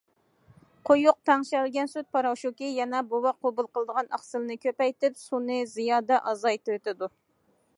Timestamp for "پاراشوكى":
2.15-2.69